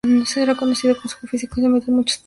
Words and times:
Era 0.35 0.55
conocido 0.57 0.95
por 0.95 1.09
su 1.09 1.17
juego 1.17 1.27
físico 1.27 1.59
y 1.59 1.61
se 1.61 1.69
metió 1.69 1.89
en 1.89 1.97
muchas 1.97 2.17
peleas. 2.17 2.19